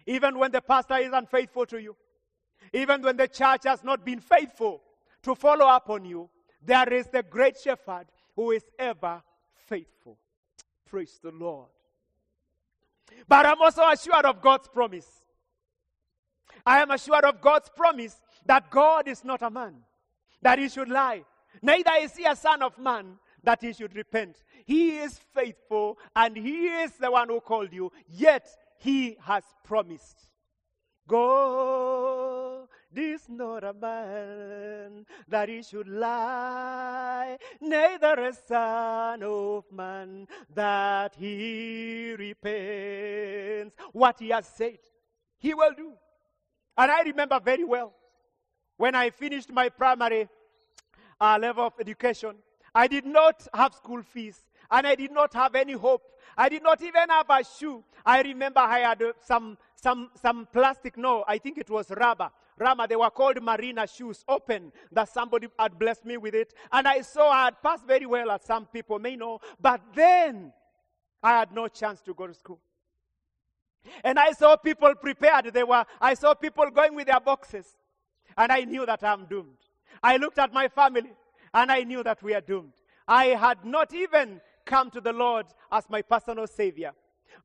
[0.05, 1.97] Even when the pastor is unfaithful to you,
[2.71, 4.81] even when the church has not been faithful
[5.23, 6.29] to follow up on you,
[6.65, 8.05] there is the great shepherd
[8.37, 9.21] who is ever
[9.67, 10.17] faithful.
[10.89, 11.67] Praise the Lord.
[13.27, 15.20] But I'm also assured of God's promise.
[16.65, 19.75] I am assured of God's promise that God is not a man,
[20.41, 21.23] that he should lie.
[21.61, 24.43] Neither is he a son of man, that he should repent.
[24.65, 28.47] He is faithful and he is the one who called you, yet
[28.77, 30.17] he has promised.
[31.07, 41.15] God is not a man that he should lie, neither a son of man that
[41.17, 43.75] he repents.
[43.91, 44.79] What he has said,
[45.39, 45.93] he will do.
[46.81, 47.93] And I remember very well
[48.75, 50.27] when I finished my primary
[51.19, 52.37] uh, level of education,
[52.73, 54.41] I did not have school fees
[54.71, 56.01] and I did not have any hope.
[56.35, 57.83] I did not even have a shoe.
[58.03, 62.31] I remember I had uh, some, some, some plastic, no, I think it was rubber.
[62.57, 66.55] Rama, they were called marina shoes, open, that somebody had blessed me with it.
[66.71, 69.39] And I saw I had passed very well, as some people may know.
[69.61, 70.51] But then
[71.21, 72.59] I had no chance to go to school.
[74.03, 75.53] And I saw people prepared.
[75.53, 77.65] They were, I saw people going with their boxes.
[78.37, 79.57] And I knew that I'm doomed.
[80.01, 81.11] I looked at my family
[81.53, 82.73] and I knew that we are doomed.
[83.07, 86.93] I had not even come to the Lord as my personal Savior.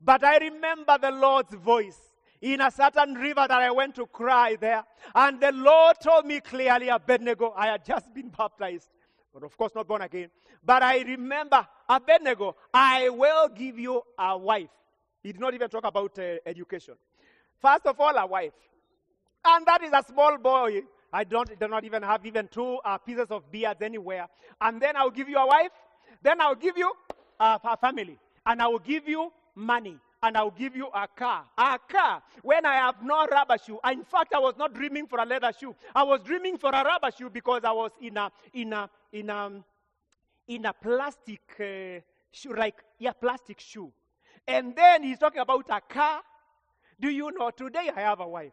[0.01, 1.99] But I remember the Lord's voice
[2.41, 4.85] in a certain river that I went to cry there.
[5.15, 8.89] And the Lord told me clearly, Abednego, I had just been baptized,
[9.33, 10.31] but of course not born again.
[10.65, 14.71] But I remember, Abednego, I will give you a wife.
[15.27, 16.95] He did not even talk about uh, education.
[17.61, 18.53] First of all, a wife.
[19.45, 20.83] And that is a small boy.
[21.13, 24.29] I don't, do not even have even two uh, pieces of beard anywhere.
[24.61, 25.73] And then I'll give you a wife.
[26.23, 26.93] Then I'll give you
[27.41, 28.17] uh, a family.
[28.47, 31.45] And I will give you money and I'll give you a car.
[31.59, 32.23] A car.
[32.43, 33.81] When I have no rubber shoe.
[33.91, 35.75] In fact, I was not dreaming for a leather shoe.
[35.93, 39.29] I was dreaming for a rubber shoe because I was in a in a in
[39.29, 39.51] a
[40.47, 43.91] in a plastic uh, shoe, like yeah, plastic shoe.
[44.47, 46.21] And then he's talking about a car.
[47.01, 47.51] Do you know?
[47.51, 48.53] Today I have a wife.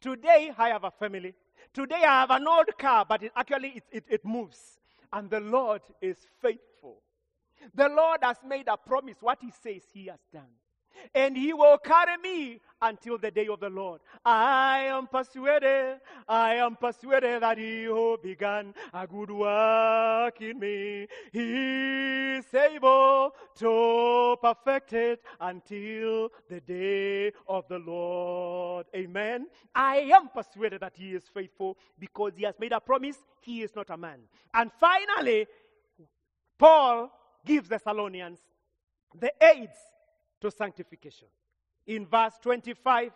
[0.00, 1.34] Today I have a family.
[1.72, 4.78] Today I have an old car, but it, actually it, it, it moves.
[5.12, 7.02] And the Lord is faithful.
[7.74, 9.16] The Lord has made a promise.
[9.20, 10.50] What He says, He has done
[11.14, 14.00] and he will carry me until the day of the Lord.
[14.24, 21.06] I am persuaded, I am persuaded that he who began a good work in me,
[21.32, 28.86] he is able to perfect it until the day of the Lord.
[28.94, 29.46] Amen.
[29.74, 33.74] I am persuaded that he is faithful because he has made a promise, he is
[33.74, 34.20] not a man.
[34.52, 35.46] And finally,
[36.58, 37.10] Paul
[37.44, 38.38] gives the Thessalonians
[39.18, 39.76] the aids
[40.46, 41.28] to sanctification.
[41.86, 43.10] In verse 25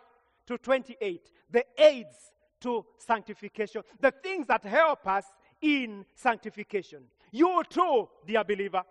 [0.47, 5.25] to 28, the aids to sanctification, the things that help us
[5.61, 7.03] in sanctification.
[7.31, 8.83] You too, dear believer,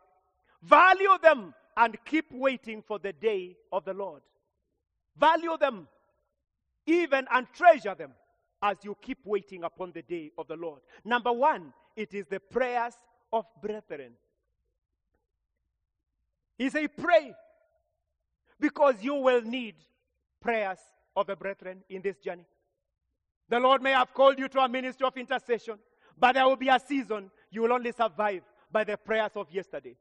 [0.62, 4.22] value them and keep waiting for the day of the Lord.
[5.16, 5.86] Value them,
[6.86, 8.12] even and treasure them
[8.62, 10.80] as you keep waiting upon the day of the Lord.
[11.04, 12.94] Number one, it is the prayers
[13.32, 14.12] of brethren.
[16.58, 17.34] He said, Pray
[18.60, 19.74] because you will need
[20.40, 20.78] prayers
[21.16, 22.46] of the brethren in this journey.
[23.48, 25.78] The Lord may have called you to a ministry of intercession,
[26.18, 29.96] but there will be a season you will only survive by the prayers of yesterday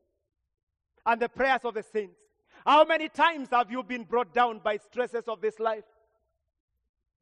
[1.05, 2.19] and the prayers of the saints.
[2.65, 5.85] How many times have you been brought down by stresses of this life?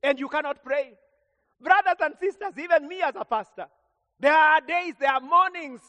[0.03, 0.93] And you cannot pray.
[1.61, 3.67] Brothers and sisters, even me as a pastor,
[4.19, 5.81] there are days, there are mornings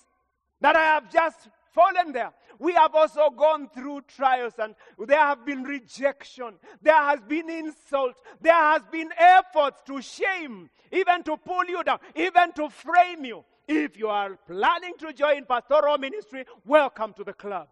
[0.60, 2.32] that I have just fallen there.
[2.58, 4.74] We have also gone through trials and
[5.06, 6.54] there have been rejection.
[6.82, 8.16] There has been insult.
[8.40, 13.44] There has been efforts to shame, even to pull you down, even to frame you.
[13.66, 17.68] If you are planning to join pastoral ministry, welcome to the club.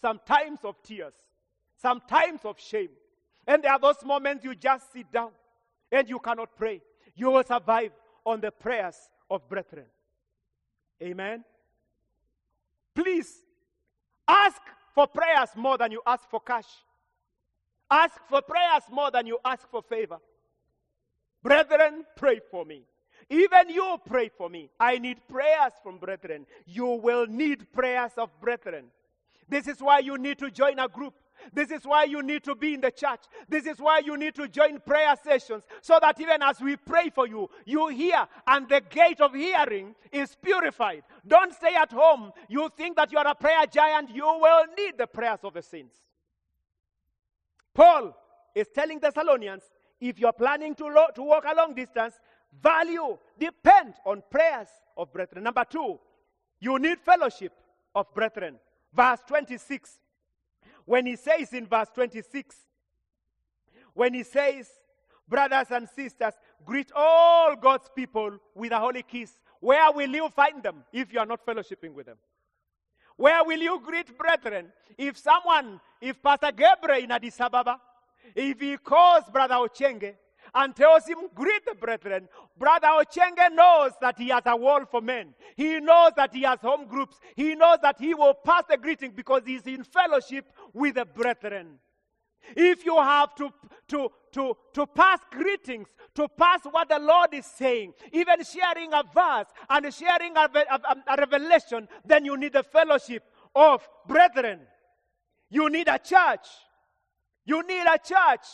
[0.00, 1.14] Some times of tears,
[1.76, 2.90] some times of shame.
[3.46, 5.30] And there are those moments you just sit down
[5.90, 6.80] and you cannot pray.
[7.14, 7.92] You will survive
[8.24, 8.96] on the prayers
[9.30, 9.86] of brethren.
[11.02, 11.44] Amen.
[12.96, 13.42] Please
[14.26, 14.60] ask
[14.94, 16.66] for prayers more than you ask for cash.
[17.90, 20.18] Ask for prayers more than you ask for favor.
[21.42, 22.82] Brethren, pray for me.
[23.28, 24.70] Even you pray for me.
[24.80, 26.46] I need prayers from brethren.
[26.64, 28.86] You will need prayers of brethren.
[29.48, 31.14] This is why you need to join a group.
[31.52, 33.20] This is why you need to be in the church.
[33.48, 37.10] This is why you need to join prayer sessions so that even as we pray
[37.10, 41.02] for you, you hear and the gate of hearing is purified.
[41.26, 42.32] Don't stay at home.
[42.48, 45.62] You think that you are a prayer giant, you will need the prayers of the
[45.62, 45.96] saints.
[47.74, 48.16] Paul
[48.54, 49.62] is telling Thessalonians
[50.00, 52.14] if you're planning to, lo- to walk a long distance,
[52.62, 55.44] value, depend on prayers of brethren.
[55.44, 55.98] Number two,
[56.60, 57.52] you need fellowship
[57.94, 58.56] of brethren.
[58.92, 59.98] Verse 26
[60.86, 62.56] when he says in verse 26,
[63.92, 64.68] when he says,
[65.28, 69.32] Brothers and sisters, greet all God's people with a holy kiss.
[69.60, 72.16] Where will you find them if you are not fellowshipping with them?
[73.16, 74.72] Where will you greet brethren?
[74.96, 77.80] If someone, if Pastor Gabriel in Addis Ababa,
[78.34, 80.14] if he calls Brother Ochenge
[80.54, 85.00] and tells him, greet the brethren, Brother Ochenge knows that he has a wall for
[85.00, 85.34] men.
[85.56, 87.18] He knows that he has home groups.
[87.34, 91.78] He knows that he will pass the greeting because he's in fellowship with the brethren.
[92.54, 93.50] If you have to,
[93.88, 99.02] to, to, to pass greetings, to pass what the Lord is saying, even sharing a
[99.02, 104.60] verse and sharing a, a, a revelation, then you need the fellowship of brethren.
[105.48, 106.46] You need a church.
[107.46, 108.46] You need a church.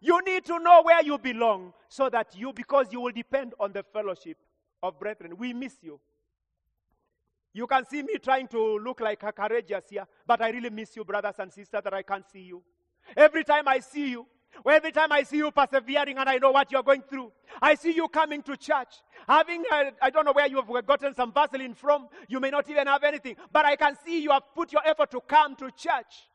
[0.00, 3.72] You need to know where you belong so that you, because you will depend on
[3.72, 4.38] the fellowship
[4.82, 5.36] of brethren.
[5.36, 5.98] We miss you.
[7.54, 10.96] You can see me trying to look like a courageous here, but I really miss
[10.96, 12.62] you, brothers and sisters, that I can't see you.
[13.16, 14.26] Every time I see you,
[14.68, 17.30] every time I see you persevering and I know what you're going through,
[17.62, 18.94] I see you coming to church,
[19.28, 22.08] having, uh, I don't know where you have gotten some Vaseline from.
[22.28, 25.12] You may not even have anything, but I can see you have put your effort
[25.12, 26.28] to come to church.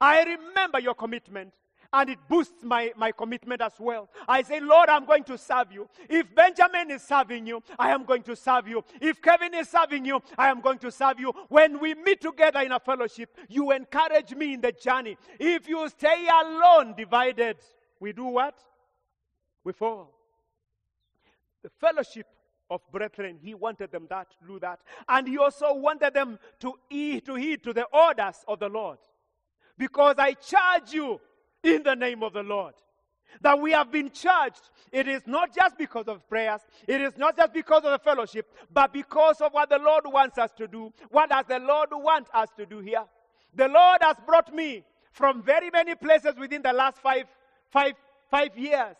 [0.00, 1.52] I remember your commitment.
[1.90, 4.10] And it boosts my, my commitment as well.
[4.28, 5.88] I say, Lord, I'm going to serve you.
[6.08, 8.84] If Benjamin is serving you, I am going to serve you.
[9.00, 11.32] If Kevin is serving you, I am going to serve you.
[11.48, 15.16] When we meet together in a fellowship, you encourage me in the journey.
[15.40, 17.56] If you stay alone, divided,
[18.00, 18.58] we do what?
[19.64, 20.12] We fall.
[21.62, 22.26] The fellowship
[22.70, 24.80] of brethren, he wanted them that do that.
[25.08, 28.98] And he also wanted them to eat, to heed to the orders of the Lord.
[29.78, 31.20] Because I charge you
[31.62, 32.74] in the name of the Lord.
[33.42, 34.70] That we have been charged.
[34.90, 38.50] It is not just because of prayers, it is not just because of the fellowship,
[38.72, 40.92] but because of what the Lord wants us to do.
[41.10, 43.04] What does the Lord want us to do here?
[43.54, 47.24] The Lord has brought me from very many places within the last five,
[47.70, 47.94] five,
[48.30, 48.96] five years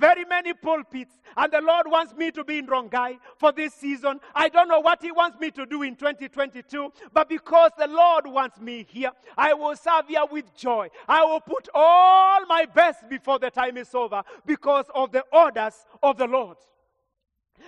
[0.00, 4.18] very many pulpits, and the Lord wants me to be in Rongai for this season.
[4.34, 8.26] I don't know what He wants me to do in 2022, but because the Lord
[8.26, 10.88] wants me here, I will serve here with joy.
[11.06, 15.74] I will put all my best before the time is over because of the orders
[16.02, 16.56] of the Lord.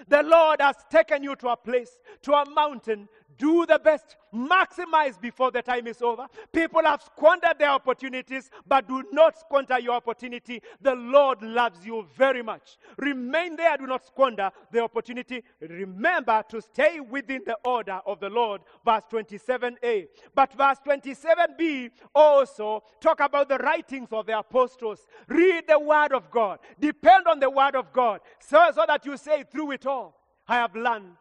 [0.09, 3.09] The Lord has taken you to a place, to a mountain.
[3.39, 4.17] Do the best.
[4.35, 6.27] Maximize before the time is over.
[6.53, 10.63] People have squandered their opportunities, but do not squander your opportunity.
[10.81, 12.79] The Lord loves you very much.
[12.97, 13.77] Remain there.
[13.77, 15.43] Do not squander the opportunity.
[15.61, 18.63] Remember to stay within the order of the Lord.
[18.85, 20.07] Verse 27a.
[20.35, 25.07] But verse 27b also talk about the writings of the apostles.
[25.29, 26.59] Read the word of God.
[26.81, 30.15] Depend on the word of God so, so that you say through it all,
[30.47, 31.17] I have learned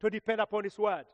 [0.00, 1.04] to depend upon his word.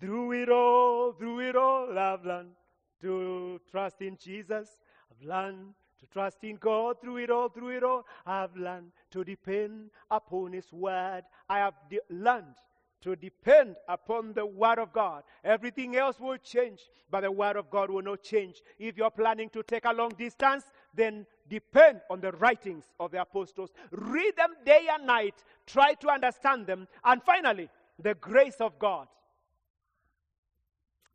[0.00, 2.52] Through it all, through it all, I've learned
[3.00, 4.68] to trust in Jesus.
[5.10, 8.04] I've learned to trust in God through it all, through it all.
[8.26, 11.22] I've learned to depend upon His word.
[11.48, 12.56] I have de- learned
[13.02, 15.22] to depend upon the word of God.
[15.44, 16.80] Everything else will change,
[17.10, 18.62] but the word of God will not change.
[18.78, 20.64] If you're planning to take a long distance,
[20.94, 23.72] then depend on the writings of the apostles.
[23.90, 25.44] Read them day and night.
[25.66, 26.88] Try to understand them.
[27.04, 27.68] And finally,
[28.02, 29.06] the grace of God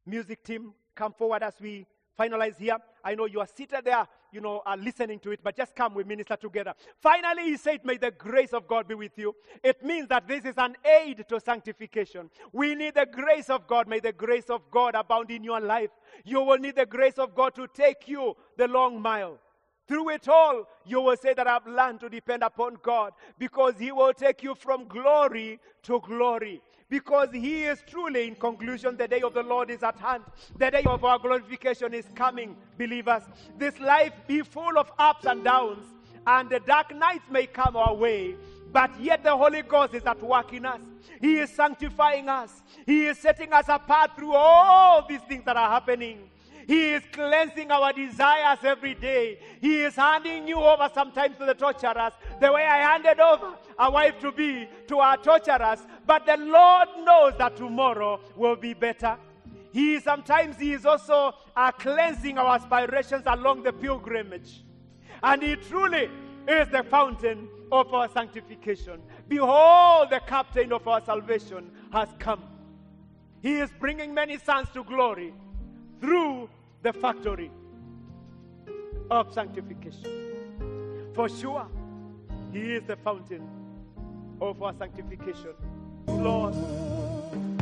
[0.10, 1.86] music team come forward as we
[2.20, 2.78] finalize here.
[3.04, 5.94] I know you are seated there, you know, are listening to it, but just come,
[5.94, 6.74] we minister together.
[7.02, 9.34] Finally, he said, May the grace of God be with you.
[9.64, 12.30] It means that this is an aid to sanctification.
[12.52, 13.88] We need the grace of God.
[13.88, 15.92] May the grace of God abound in your life.
[16.26, 19.40] You will need the grace of God to take you the long mile.
[19.90, 23.92] Through it all, you will say that I've learned to depend upon God because He
[23.92, 29.22] will take you from glory to glory because he is truly, in conclusion, the day
[29.22, 30.24] of the Lord is at hand.
[30.58, 33.24] The day of our glorification is coming, believers.
[33.58, 35.86] This life be full of ups and downs,
[36.26, 38.36] and the dark nights may come our way.
[38.72, 40.82] But yet the Holy Ghost is at work in us.
[41.22, 42.64] He is sanctifying us.
[42.86, 46.30] He is setting us apart through all these things that are happening.
[46.70, 49.40] He is cleansing our desires every day.
[49.60, 53.90] He is handing you over sometimes to the torturers, the way I handed over a
[53.90, 55.80] wife to be to our torturers.
[56.06, 59.18] But the Lord knows that tomorrow will be better.
[59.72, 64.64] He sometimes he is also uh, cleansing our aspirations along the pilgrimage.
[65.24, 66.08] And he truly
[66.48, 69.02] is the fountain of our sanctification.
[69.28, 72.44] Behold, the captain of our salvation has come.
[73.42, 75.34] He is bringing many sons to glory
[76.00, 76.48] through
[76.82, 77.52] the factory
[79.12, 81.12] of sanctification.
[81.14, 81.68] For sure,
[82.54, 83.48] He is the fountain
[84.42, 85.54] of our sanctification.
[86.08, 86.56] Lord,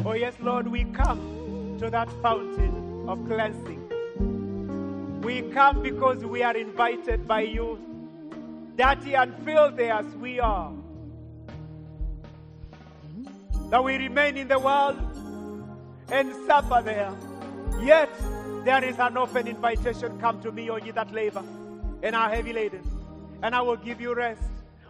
[0.06, 3.84] oh yes, Lord, we come to that fountain of cleansing.
[5.22, 7.80] We come because we are invited by you,
[8.76, 10.72] dirty and filthy as we are.
[13.70, 14.98] That we remain in the world
[16.12, 17.14] and suffer there.
[17.82, 18.10] Yet,
[18.66, 20.20] there is an open invitation.
[20.20, 21.44] Come to me, O ye that labor
[22.04, 22.84] and are heavy laden,
[23.42, 24.42] and I will give you rest.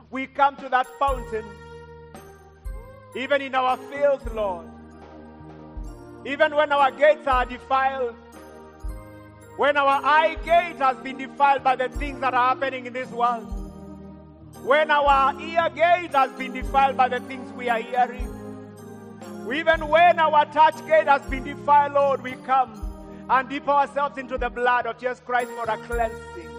[0.09, 1.45] We come to that fountain,
[3.15, 4.68] even in our fields, Lord.
[6.26, 8.15] Even when our gates are defiled,
[9.55, 13.09] when our eye gate has been defiled by the things that are happening in this
[13.11, 13.45] world,
[14.63, 18.34] when our ear gate has been defiled by the things we are hearing,
[19.53, 22.86] even when our touch gate has been defiled, Lord, we come
[23.30, 26.49] and dip ourselves into the blood of Jesus Christ for a cleansing.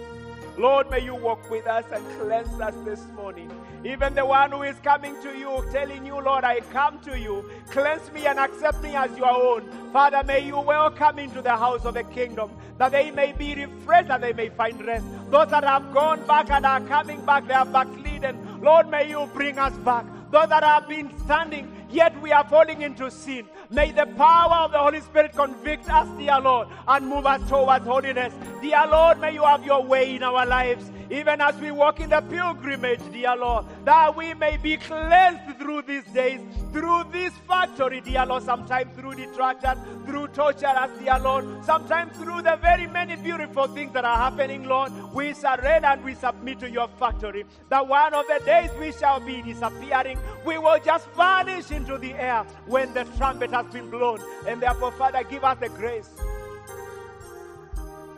[0.57, 3.49] Lord, may you walk with us and cleanse us this morning.
[3.85, 7.49] Even the one who is coming to you, telling you, Lord, I come to you.
[7.69, 9.69] Cleanse me and accept me as your own.
[9.93, 14.09] Father, may you welcome into the house of the kingdom, that they may be refreshed,
[14.09, 15.05] that they may find rest.
[15.29, 18.61] Those that have gone back and are coming back, they are backslidden.
[18.61, 20.05] Lord, may you bring us back.
[20.29, 23.47] Those that have been standing yet we are falling into sin.
[23.69, 27.85] May the power of the Holy Spirit convict us, dear Lord, and move us towards
[27.85, 28.33] holiness.
[28.61, 32.09] Dear Lord, may you have your way in our lives even as we walk in
[32.09, 36.39] the pilgrimage, dear Lord, that we may be cleansed through these days,
[36.71, 42.57] through this factory, dear Lord, sometimes through detractors, through torturers, dear Lord, sometimes through the
[42.61, 44.91] very many beautiful things that are happening, Lord.
[45.13, 47.45] We surrender and we submit to your factory.
[47.69, 52.13] That one of the days we shall be disappearing, we will just vanish into the
[52.13, 54.19] air when the trumpet has been blown.
[54.47, 56.09] And therefore, Father, give us the grace.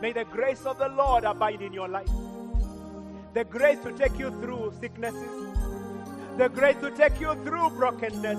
[0.02, 2.10] May the grace of the Lord abide in your life
[3.34, 5.58] the grace to take you through sicknesses,
[6.38, 8.38] the grace to take you through brokenness,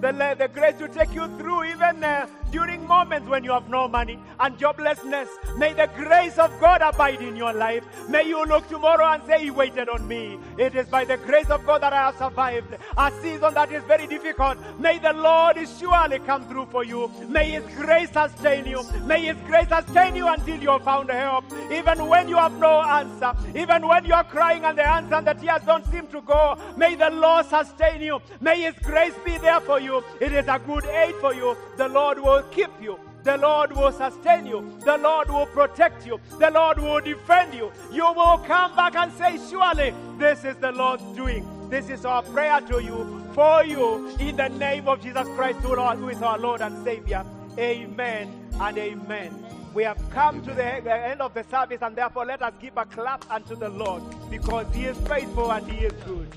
[0.00, 3.88] the, the grace to take you through even uh, during moments when you have no
[3.88, 5.28] money and joblessness.
[5.58, 7.84] May the grace of God abide in your life.
[8.08, 10.38] May you look tomorrow and say, He waited on me.
[10.58, 13.82] It is by the grace of God that I have survived a season that is
[13.84, 14.58] very difficult.
[14.78, 17.10] May the Lord surely come through for you.
[17.28, 18.82] May His grace sustain you.
[19.04, 21.44] May His grace sustain you until you have found help.
[21.70, 25.26] Even when you have no answer, even when you are crying and the answer and
[25.26, 28.20] the tears don't seem to go, may the Lord sustain you.
[28.40, 30.02] May His grace be there for you.
[30.20, 31.56] It is a good aid for you.
[31.76, 32.98] The Lord will keep you.
[33.22, 34.78] The Lord will sustain you.
[34.84, 36.20] The Lord will protect you.
[36.38, 37.72] The Lord will defend you.
[37.92, 41.44] You will come back and say, Surely this is the Lord's doing.
[41.68, 46.08] This is our prayer to you, for you, in the name of Jesus Christ, who
[46.08, 47.24] is our Lord and Savior.
[47.58, 49.44] Amen and amen.
[49.74, 52.76] We have come to the, the end of the service, and therefore let us give
[52.76, 56.28] a clap unto the Lord because He is faithful and He is good.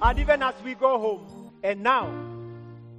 [0.00, 2.10] And even as we go home, and now,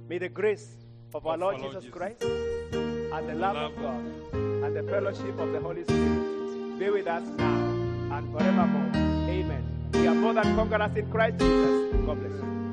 [0.08, 0.76] may the grace
[1.14, 1.84] of our Lord Jesus.
[1.90, 4.04] Christ and the love of God
[4.34, 8.90] and the fellowship of the Holy Spirit be with us now and forevermore.
[9.30, 9.64] Amen.
[9.92, 11.94] We are more than conquerors in Christ Jesus.
[12.04, 12.63] God bless you.